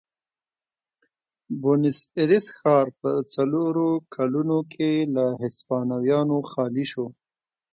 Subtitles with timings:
[1.61, 7.05] بونیس ایرس ښار په څلورو کلونو کې له هسپانویانو خالي شو.